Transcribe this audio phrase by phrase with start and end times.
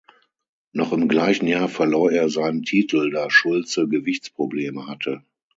[0.73, 5.23] Noch im gleichen Jahr verlor er seinen Titel, da Schulze Gewichtsprobleme hatte.